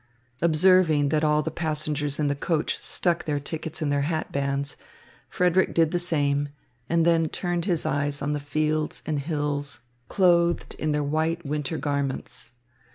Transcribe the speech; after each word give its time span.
Observing 0.41 1.09
that 1.09 1.23
all 1.23 1.43
the 1.43 1.51
passengers 1.51 2.17
in 2.17 2.25
the 2.27 2.33
coach 2.33 2.79
stuck 2.79 3.25
their 3.25 3.39
tickets 3.39 3.83
in 3.83 3.89
their 3.89 4.01
hat 4.01 4.31
bands, 4.31 4.75
Frederick 5.29 5.75
did 5.75 5.91
the 5.91 5.99
same, 5.99 6.49
and 6.89 7.05
then 7.05 7.29
turned 7.29 7.65
his 7.65 7.85
eyes 7.85 8.19
on 8.19 8.33
the 8.33 8.39
fields 8.39 9.03
and 9.05 9.19
hills 9.19 9.81
clothed 10.07 10.73
in 10.79 10.91
their 10.91 11.03
white 11.03 11.45
winter 11.45 11.77
garments. 11.77 12.49